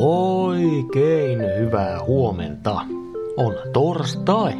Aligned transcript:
Oikein 0.00 1.38
hyvää 1.58 2.04
huomenta. 2.06 2.80
On 3.36 3.54
torstai. 3.72 4.52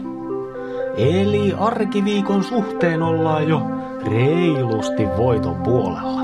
Eli 0.97 1.55
arkiviikon 1.59 2.45
suhteen 2.45 3.03
ollaan 3.03 3.49
jo 3.49 3.61
reilusti 4.07 5.07
voiton 5.17 5.57
puolella. 5.57 6.21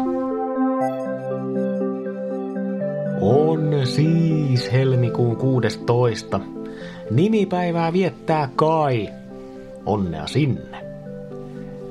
On 3.20 3.70
siis 3.84 4.72
helmikuun 4.72 5.36
16. 5.36 6.40
Nimipäivää 7.10 7.92
viettää 7.92 8.48
Kai. 8.56 9.08
Onnea 9.86 10.26
sinne. 10.26 10.84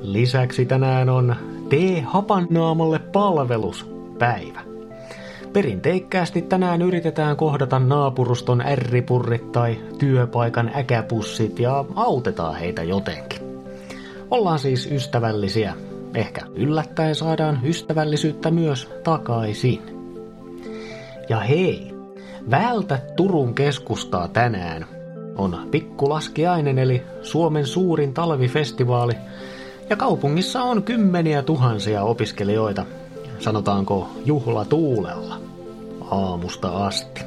Lisäksi 0.02 0.66
tänään 0.66 1.08
on 1.08 1.36
Tee 1.68 2.00
Hapannaamalle 2.00 2.98
palveluspäivä. 2.98 4.69
Perinteikkäästi 5.52 6.42
tänään 6.42 6.82
yritetään 6.82 7.36
kohdata 7.36 7.78
naapuruston 7.78 8.60
ärripurrit 8.60 9.52
tai 9.52 9.78
työpaikan 9.98 10.70
äkäpussit 10.76 11.58
ja 11.58 11.84
autetaan 11.96 12.56
heitä 12.56 12.82
jotenkin. 12.82 13.40
Ollaan 14.30 14.58
siis 14.58 14.90
ystävällisiä. 14.90 15.74
Ehkä 16.14 16.40
yllättäen 16.54 17.14
saadaan 17.14 17.60
ystävällisyyttä 17.64 18.50
myös 18.50 18.90
takaisin. 19.04 19.82
Ja 21.28 21.40
hei, 21.40 21.94
vältä 22.50 22.98
Turun 23.16 23.54
keskustaa 23.54 24.28
tänään 24.28 24.86
on 25.36 25.68
Pikkulaskiainen 25.70 26.78
eli 26.78 27.02
Suomen 27.22 27.66
suurin 27.66 28.14
talvifestivaali, 28.14 29.14
ja 29.90 29.96
kaupungissa 29.96 30.62
on 30.62 30.82
kymmeniä 30.82 31.42
tuhansia 31.42 32.02
opiskelijoita, 32.02 32.86
sanotaanko 33.40 34.08
juhlatuulella, 34.24 35.40
aamusta 36.10 36.68
asti. 36.68 37.20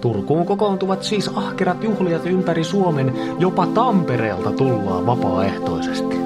Turkuun 0.00 0.46
kokoontuvat 0.46 1.02
siis 1.02 1.30
ahkerat 1.34 1.84
juhlijat 1.84 2.26
ympäri 2.26 2.64
Suomen, 2.64 3.12
jopa 3.38 3.66
Tampereelta 3.66 4.50
tullaan 4.50 5.06
vapaaehtoisesti. 5.06 6.16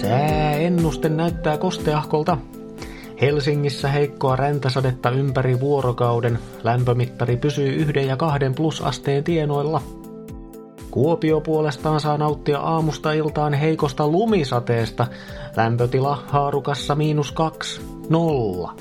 Sääennuste 0.00 1.08
näyttää 1.08 1.58
kosteahkolta. 1.58 2.38
Helsingissä 3.20 3.88
heikkoa 3.88 4.36
räntäsadetta 4.36 5.10
ympäri 5.10 5.60
vuorokauden. 5.60 6.38
Lämpömittari 6.64 7.36
pysyy 7.36 7.68
yhden 7.68 8.06
ja 8.06 8.16
kahden 8.16 8.54
plusasteen 8.54 9.24
tienoilla. 9.24 9.82
Kuopio 10.90 11.40
puolestaan 11.40 12.00
saa 12.00 12.18
nauttia 12.18 12.58
aamusta 12.58 13.12
iltaan 13.12 13.54
heikosta 13.54 14.08
lumisateesta. 14.08 15.06
Lämpötila 15.56 16.22
haarukassa 16.26 16.94
miinus 16.94 17.32
kaksi, 17.32 17.80
nolla. 18.08 18.74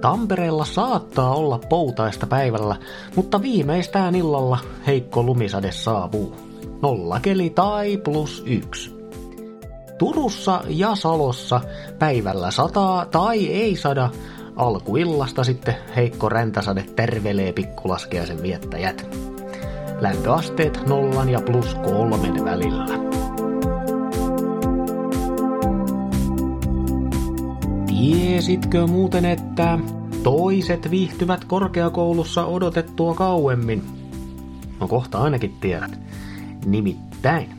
Tampereella 0.00 0.64
saattaa 0.64 1.34
olla 1.34 1.60
poutaista 1.68 2.26
päivällä, 2.26 2.76
mutta 3.16 3.42
viimeistään 3.42 4.14
illalla 4.14 4.58
heikko 4.86 5.22
lumisade 5.22 5.72
saapuu. 5.72 6.36
Nolla 6.82 7.20
keli 7.20 7.50
tai 7.50 7.96
plus 7.96 8.42
yksi. 8.46 9.02
Turussa 9.98 10.60
ja 10.68 10.94
Salossa 10.94 11.60
päivällä 11.98 12.50
sataa 12.50 13.06
tai 13.06 13.46
ei 13.46 13.76
sada, 13.76 14.10
alkuillasta 14.56 15.44
sitten 15.44 15.74
heikko 15.96 16.28
räntäsade 16.28 16.84
tervelee 16.96 17.52
pikkulaskeaisen 17.52 18.42
viettäjät. 18.42 19.31
Lämpöasteet 20.02 20.86
nollan 20.86 21.28
ja 21.28 21.40
plus 21.40 21.74
kolmen 21.74 22.44
välillä. 22.44 22.86
Tiesitkö 27.86 28.86
muuten, 28.86 29.24
että 29.24 29.78
toiset 30.22 30.90
viihtyvät 30.90 31.44
korkeakoulussa 31.44 32.44
odotettua 32.44 33.14
kauemmin? 33.14 33.82
No 34.80 34.88
kohta 34.88 35.18
ainakin 35.18 35.54
tiedät. 35.60 35.98
Nimittäin 36.66 37.50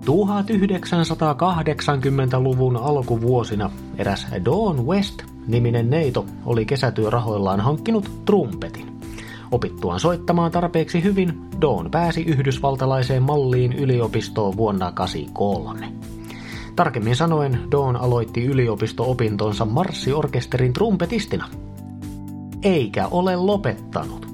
1980-luvun 0.00 2.76
alkuvuosina 2.76 3.70
eräs 3.98 4.26
Dawn 4.44 4.86
West-niminen 4.86 5.90
neito 5.90 6.26
oli 6.46 6.66
kesätyörahoillaan 6.66 7.60
hankkinut 7.60 8.10
trumpetin. 8.24 9.01
Opittuaan 9.52 10.00
soittamaan 10.00 10.52
tarpeeksi 10.52 11.02
hyvin, 11.02 11.40
Dawn 11.60 11.90
pääsi 11.90 12.22
yhdysvaltalaiseen 12.22 13.22
malliin 13.22 13.72
yliopistoon 13.72 14.56
vuonna 14.56 14.92
1983. 14.92 15.92
Tarkemmin 16.76 17.16
sanoen 17.16 17.60
Dawn 17.70 17.96
aloitti 17.96 18.44
yliopisto-opintonsa 18.44 19.64
marssiorkesterin 19.64 20.72
trumpetistina. 20.72 21.48
Eikä 22.62 23.06
ole 23.06 23.36
lopettanut. 23.36 24.26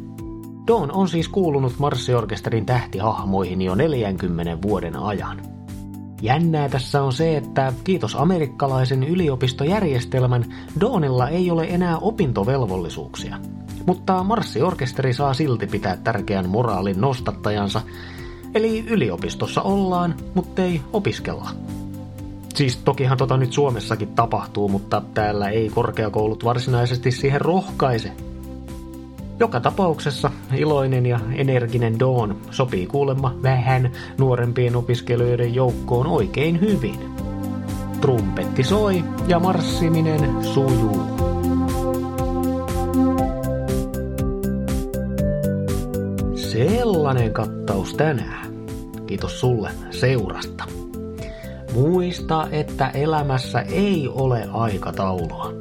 Dawn 0.67 0.91
on 0.93 1.09
siis 1.09 1.29
kuulunut 1.29 1.79
marssiorkesterin 1.79 2.67
tähtihahmoihin 2.67 3.63
jo 3.63 3.75
40 3.75 4.63
vuoden 4.63 4.97
ajan. 4.97 5.41
Jännää 6.23 6.69
tässä 6.69 7.03
on 7.03 7.13
se, 7.13 7.37
että 7.37 7.73
kiitos 7.85 8.17
amerikkalaisen 8.17 9.05
yliopistojärjestelmän 9.05 10.55
Dawnilla 10.81 11.29
ei 11.29 11.51
ole 11.51 11.67
enää 11.71 11.99
opintovelvollisuuksia. 11.99 13.37
Mutta 13.89 14.23
marssiorkesteri 14.23 15.15
saa 15.15 15.35
silti 15.35 15.67
pitää 15.67 15.97
tärkeän 15.97 16.49
moraalin 16.49 17.01
nostattajansa, 17.01 17.81
eli 18.55 18.85
yliopistossa 18.89 19.63
ollaan, 19.63 20.15
mutta 20.35 20.63
ei 20.63 20.81
opiskella. 20.93 21.51
Siis 22.55 22.77
tokihan 22.77 23.19
tota 23.19 23.37
nyt 23.37 23.53
Suomessakin 23.53 24.09
tapahtuu, 24.09 24.69
mutta 24.69 25.03
täällä 25.15 25.49
ei 25.49 25.69
korkeakoulut 25.69 26.45
varsinaisesti 26.45 27.11
siihen 27.11 27.41
rohkaise. 27.41 28.13
Joka 29.41 29.61
tapauksessa 29.61 30.31
iloinen 30.57 31.07
ja 31.07 31.21
energinen 31.35 31.99
Dawn 31.99 32.37
sopii 32.51 32.87
kuulemma 32.87 33.35
vähän 33.43 33.93
nuorempien 34.19 34.77
opiskelijoiden 34.77 35.55
joukkoon 35.55 36.07
oikein 36.07 36.61
hyvin. 36.61 37.01
Trumpetti 38.01 38.65
soi 38.65 39.05
ja 39.29 39.39
marssiminen 39.39 40.45
sujuu. 40.45 41.18
Sellainen 46.53 47.33
kattaus 47.33 47.95
tänään. 47.95 48.53
Kiitos 49.07 49.41
sulle 49.41 49.71
seurasta. 49.91 50.65
Muista, 51.75 52.49
että 52.51 52.89
elämässä 52.89 53.61
ei 53.61 54.09
ole 54.09 54.49
aikataulua. 54.53 55.53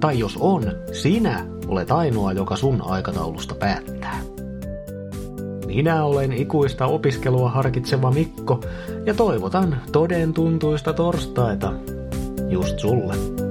Tai 0.00 0.18
jos 0.18 0.36
on, 0.40 0.62
sinä 0.92 1.46
olet 1.68 1.90
ainoa, 1.90 2.32
joka 2.32 2.56
sun 2.56 2.82
aikataulusta 2.82 3.54
päättää. 3.54 4.20
Minä 5.66 6.04
olen 6.04 6.32
ikuista 6.32 6.86
opiskelua 6.86 7.50
harkitseva 7.50 8.10
Mikko 8.10 8.60
ja 9.06 9.14
toivotan 9.14 9.82
toden 9.92 10.32
tuntuista 10.32 10.92
torstaita 10.92 11.72
just 12.50 12.78
sulle. 12.78 13.41